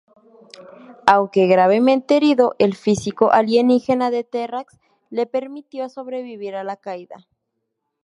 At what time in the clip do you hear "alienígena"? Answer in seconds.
3.31-4.09